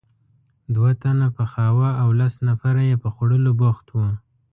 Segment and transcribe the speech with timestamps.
[0.73, 4.07] دوه تنه پخاوه او لس نفره یې په خوړلو بوخت وو.